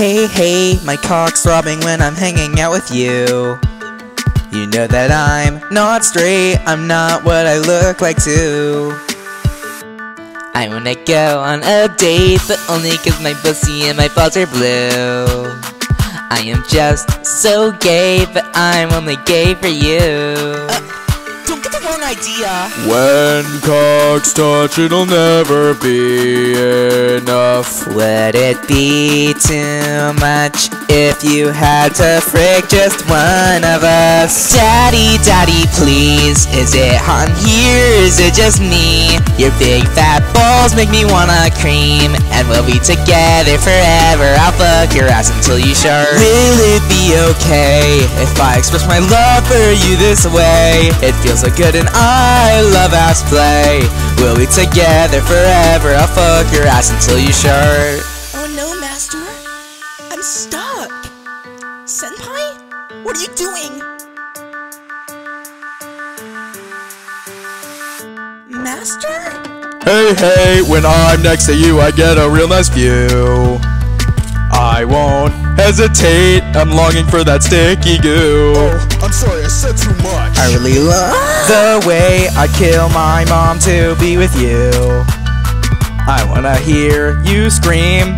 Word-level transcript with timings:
Hey, 0.00 0.28
hey, 0.28 0.78
my 0.82 0.96
cock's 0.96 1.42
throbbing 1.42 1.78
when 1.80 2.00
I'm 2.00 2.14
hanging 2.14 2.58
out 2.58 2.72
with 2.72 2.90
you. 2.90 3.60
You 4.50 4.66
know 4.66 4.86
that 4.86 5.10
I'm 5.12 5.60
not 5.70 6.06
straight, 6.06 6.56
I'm 6.64 6.86
not 6.86 7.22
what 7.22 7.46
I 7.46 7.58
look 7.58 8.00
like 8.00 8.16
too. 8.16 8.96
I 10.54 10.68
wanna 10.70 10.94
go 11.04 11.40
on 11.40 11.62
a 11.64 11.94
date, 11.98 12.40
but 12.48 12.58
only 12.70 12.96
cause 13.04 13.22
my 13.22 13.34
pussy 13.34 13.90
and 13.90 13.98
my 13.98 14.08
balls 14.16 14.38
are 14.38 14.46
blue. 14.46 15.52
I 16.32 16.44
am 16.46 16.64
just 16.66 17.26
so 17.26 17.70
gay, 17.72 18.24
but 18.32 18.46
I'm 18.54 18.92
only 18.92 19.16
gay 19.26 19.52
for 19.52 19.68
you. 19.68 19.98
Uh, 20.00 20.89
don't 21.90 22.00
get 22.00 22.18
the 22.22 22.42
wrong 22.44 22.50
idea. 22.50 22.70
When 22.88 23.60
cocks 23.62 24.32
touch, 24.32 24.78
it'll 24.78 25.06
never 25.06 25.74
be 25.74 26.54
enough. 27.16 27.86
Would 27.88 28.34
it 28.34 28.66
be 28.68 29.34
too 29.34 30.12
much 30.20 30.70
if 30.88 31.24
you 31.24 31.48
had 31.48 31.94
to 31.96 32.20
frick 32.20 32.68
just 32.68 33.08
one 33.08 33.64
of 33.64 33.82
us? 33.82 34.54
Daddy, 34.54 35.18
daddy, 35.24 35.66
please. 35.74 36.46
Is 36.54 36.74
it 36.74 36.96
hot 36.96 37.28
in 37.28 37.36
here? 37.46 38.04
Is 38.04 38.20
it 38.20 38.34
just 38.34 38.60
me? 38.60 39.09
Your 39.40 39.56
big 39.56 39.88
fat 39.96 40.20
balls 40.36 40.76
make 40.76 40.92
me 40.92 41.08
wanna 41.08 41.48
cream. 41.64 42.12
And 42.36 42.44
we'll 42.52 42.66
be 42.68 42.76
together 42.76 43.56
forever. 43.56 44.36
I'll 44.36 44.52
fuck 44.52 44.92
your 44.92 45.08
ass 45.08 45.32
until 45.32 45.56
you 45.56 45.72
shark. 45.72 46.12
Will 46.20 46.60
it 46.76 46.84
be 46.92 47.16
okay 47.32 48.04
if 48.20 48.36
I 48.36 48.60
express 48.60 48.84
my 48.84 49.00
love 49.00 49.48
for 49.48 49.72
you 49.72 49.96
this 49.96 50.28
way? 50.28 50.92
It 51.00 51.16
feels 51.24 51.40
so 51.40 51.48
good 51.56 51.72
and 51.72 51.88
I 51.96 52.60
love 52.76 52.92
ass 52.92 53.24
play. 53.32 53.80
We'll 54.20 54.36
be 54.36 54.44
together 54.44 55.24
forever. 55.24 55.96
I'll 55.96 56.12
fuck 56.12 56.52
your 56.52 56.68
ass 56.68 56.92
until 56.92 57.16
you 57.16 57.32
shark. 57.32 58.04
Oh 58.36 58.44
no, 58.52 58.76
Master! 58.76 59.24
I'm 60.12 60.20
stuck! 60.20 60.92
Senpai? 61.88 62.44
What 63.08 63.16
are 63.16 63.22
you 63.24 63.32
doing? 63.40 63.99
Master? 68.80 69.20
Hey, 69.84 70.14
hey, 70.16 70.62
when 70.62 70.86
I'm 70.86 71.22
next 71.22 71.44
to 71.48 71.54
you, 71.54 71.80
I 71.80 71.90
get 71.90 72.16
a 72.16 72.30
real 72.30 72.48
nice 72.48 72.70
view. 72.70 73.60
I 74.56 74.86
won't 74.88 75.34
hesitate, 75.60 76.40
I'm 76.56 76.70
longing 76.70 77.04
for 77.04 77.22
that 77.22 77.42
sticky 77.42 77.98
goo. 78.00 78.54
Oh, 78.56 78.88
I'm 79.02 79.12
sorry, 79.12 79.44
I 79.44 79.48
said 79.48 79.76
too 79.76 79.92
much. 80.00 80.32
I 80.38 80.56
really 80.56 80.78
love 80.80 81.12
the 81.44 81.84
way 81.86 82.28
I 82.32 82.48
kill 82.56 82.88
my 82.88 83.26
mom 83.28 83.58
to 83.68 83.94
be 84.00 84.16
with 84.16 84.32
you. 84.40 84.72
I 86.08 86.24
wanna 86.32 86.56
hear 86.56 87.20
you 87.20 87.50
scream. 87.50 88.16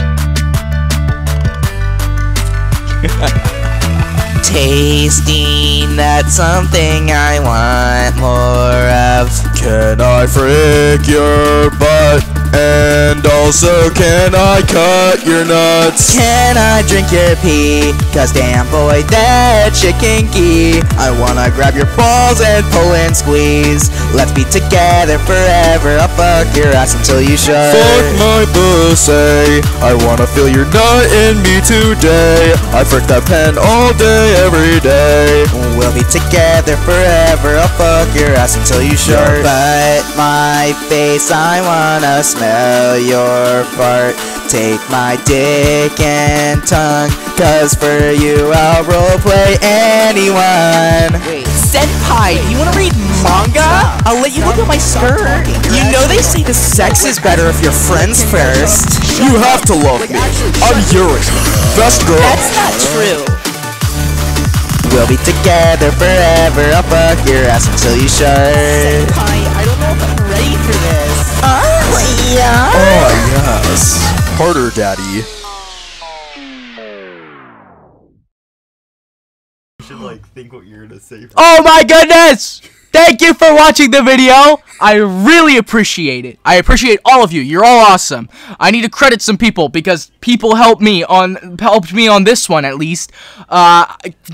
Tasting, 4.46 5.96
that's 5.96 6.34
something 6.34 7.10
I 7.10 7.42
want 7.42 8.14
more 8.22 8.86
of. 9.18 9.51
Can 9.62 10.00
I 10.00 10.26
frick 10.26 11.06
your 11.06 11.70
butt? 11.78 12.26
And 12.52 13.24
also, 13.24 13.88
can 13.94 14.34
I 14.34 14.60
cut 14.66 15.24
your 15.24 15.44
nuts? 15.46 16.12
Can 16.12 16.58
I 16.58 16.82
drink 16.82 17.10
your 17.10 17.36
pee? 17.40 17.94
Cause 18.12 18.32
damn 18.32 18.68
boy, 18.68 19.06
that 19.08 19.72
shit 19.72 19.96
kinky. 20.02 20.84
I 21.00 21.14
wanna 21.14 21.48
grab 21.54 21.78
your 21.78 21.88
balls 21.96 22.42
and 22.44 22.66
pull 22.74 22.92
and 22.92 23.16
squeeze. 23.16 23.88
Let's 24.12 24.34
be 24.34 24.44
together 24.44 25.16
forever. 25.24 25.96
I'll 25.96 26.12
fuck 26.12 26.50
your 26.58 26.74
ass 26.76 26.92
until 26.98 27.22
you 27.22 27.38
shut. 27.38 27.72
Fuck 27.72 28.06
my 28.20 28.44
pussy. 28.52 29.62
I 29.80 29.96
wanna 30.04 30.26
feel 30.26 30.50
your 30.50 30.66
nut 30.74 31.06
in 31.24 31.40
me 31.40 31.62
today. 31.64 32.52
I 32.76 32.84
frick 32.84 33.06
that 33.08 33.24
pen 33.24 33.56
all 33.56 33.94
day, 33.94 34.36
every 34.44 34.76
day. 34.84 35.46
We'll 35.92 36.04
be 36.04 36.10
together 36.10 36.76
forever. 36.88 37.60
I'll 37.60 37.68
fuck 37.76 38.08
your 38.16 38.32
ass 38.32 38.56
until 38.56 38.80
you 38.80 38.96
short. 38.96 39.44
But 39.44 40.00
my 40.16 40.72
face, 40.88 41.30
I 41.30 41.60
wanna 41.60 42.24
smell 42.24 42.96
your 42.96 43.64
fart. 43.76 44.16
Take 44.48 44.80
my 44.88 45.20
dick 45.24 45.92
and 46.00 46.64
tongue, 46.66 47.10
cause 47.36 47.74
for 47.74 48.08
you 48.08 48.52
I'll 48.52 48.84
roleplay 48.84 49.58
anyone. 49.60 51.20
Wait. 51.28 51.44
Senpai, 51.60 52.40
do 52.40 52.48
you 52.48 52.58
wanna 52.58 52.76
read 52.76 52.92
manga? 53.20 54.00
I'll 54.08 54.20
let 54.20 54.32
you 54.32 54.44
look 54.44 54.56
at 54.56 54.68
my 54.68 54.78
skirt. 54.78 55.44
You 55.76 55.84
know 55.92 56.08
they 56.08 56.22
say 56.22 56.42
the 56.42 56.54
sex 56.54 57.04
is 57.04 57.18
better 57.18 57.48
if 57.48 57.62
you're 57.62 57.72
friends 57.72 58.24
first. 58.24 58.96
You 59.20 59.36
have 59.36 59.60
to 59.68 59.74
love 59.74 60.08
me. 60.08 60.16
I'm 60.64 60.80
Yuri, 60.88 61.20
best 61.76 62.06
girl. 62.06 62.16
That's 62.16 62.48
not 62.56 62.72
true. 62.80 63.51
We'll 64.92 65.08
be 65.08 65.16
together 65.16 65.90
forever. 65.92 66.60
I'll 66.74 66.82
fuck 66.82 67.26
your 67.26 67.44
ass 67.44 67.66
until 67.66 67.96
you 67.96 68.08
shut. 68.08 68.28
Senpai, 68.28 69.40
I 69.56 69.64
don't 69.64 69.80
know 69.80 69.92
if 69.92 70.02
I'm 70.04 70.16
ready 70.30 70.54
for 70.56 70.76
this. 70.84 71.40
Oh, 71.42 71.80
yeah. 72.36 72.70
Oh 72.74 73.10
yes, 73.32 73.98
harder, 74.36 74.70
daddy. 74.70 75.24
You 79.78 79.86
should 79.86 80.00
like 80.00 80.26
think 80.28 80.52
what 80.52 80.66
you're 80.66 80.86
gonna 80.86 81.00
say. 81.00 81.26
Oh 81.38 81.62
my 81.62 81.84
goodness! 81.84 82.60
Thank 82.92 83.22
you 83.22 83.32
for 83.32 83.54
watching 83.54 83.90
the 83.90 84.02
video. 84.02 84.60
I 84.78 84.96
really 84.96 85.56
appreciate 85.56 86.26
it. 86.26 86.38
I 86.44 86.56
appreciate 86.56 87.00
all 87.06 87.24
of 87.24 87.32
you. 87.32 87.40
You're 87.40 87.64
all 87.64 87.78
awesome. 87.78 88.28
I 88.60 88.70
need 88.70 88.82
to 88.82 88.90
credit 88.90 89.22
some 89.22 89.38
people 89.38 89.70
because 89.70 90.10
people 90.20 90.56
helped 90.56 90.82
me 90.82 91.02
on 91.02 91.56
helped 91.58 91.94
me 91.94 92.06
on 92.06 92.24
this 92.24 92.50
one 92.50 92.66
at 92.66 92.76
least. 92.76 93.10
Uh, 93.48 93.86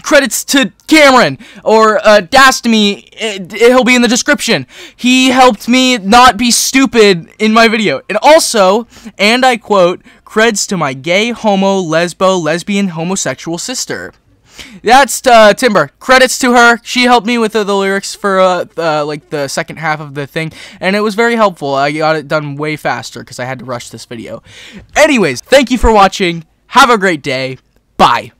credits 0.03 0.45
to 0.47 0.73
Cameron 0.89 1.39
or 1.63 1.99
uh. 2.05 2.23
It, 2.33 3.53
he'll 3.53 3.85
be 3.85 3.95
in 3.95 4.03
the 4.03 4.09
description. 4.09 4.67
He 4.97 5.29
helped 5.31 5.69
me 5.69 5.99
not 5.99 6.37
be 6.37 6.51
stupid 6.51 7.29
in 7.39 7.53
my 7.53 7.69
video. 7.69 8.01
And 8.09 8.19
also, 8.23 8.89
and 9.19 9.45
I 9.45 9.57
quote, 9.57 10.03
creds 10.25 10.67
to 10.69 10.77
my 10.77 10.95
gay, 10.95 11.31
homo, 11.31 11.81
lesbo, 11.81 12.43
lesbian, 12.43 12.89
homosexual 12.89 13.59
sister. 13.59 14.13
That's 14.83 15.27
uh, 15.27 15.55
Timber. 15.55 15.91
Credits 15.99 16.39
to 16.39 16.53
her. 16.55 16.81
She 16.83 17.05
helped 17.05 17.27
me 17.27 17.39
with 17.39 17.53
the, 17.53 17.65
the 17.65 17.77
lyrics 17.77 18.15
for 18.15 18.41
uh, 18.41 18.65
uh, 18.77 19.05
like 19.05 19.31
the 19.31 19.49
second 19.49 19.77
half 19.77 20.01
of 20.01 20.15
the 20.15 20.27
thing, 20.27 20.53
and 20.81 20.97
it 20.97 21.01
was 21.01 21.15
very 21.15 21.37
helpful. 21.37 21.75
I 21.75 21.93
got 21.93 22.17
it 22.17 22.29
done 22.29 22.57
way 22.57 22.77
faster 22.77 23.21
because 23.21 23.39
I 23.39 23.45
had 23.45 23.59
to 23.61 23.65
rush 23.65 23.91
this 23.91 24.05
video. 24.05 24.43
Anyways, 24.97 25.41
thank 25.41 25.71
you 25.71 25.79
for 25.79 25.93
watching. 25.93 26.45
Have 26.69 26.91
a 26.91 26.99
great 26.99 27.23
day. 27.23 27.59
Bye. 27.97 28.33